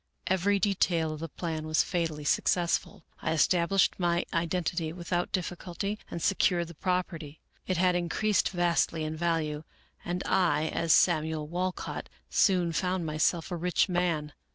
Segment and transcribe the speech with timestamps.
[0.25, 3.03] "Every detail of the plan was fatally successful.
[3.21, 7.39] I estab lished my identity without difficulty and secured the property.
[7.67, 9.63] It had increased vastly in value,
[10.03, 14.33] and I, as Samuel Walcott, soon found myself a rich man.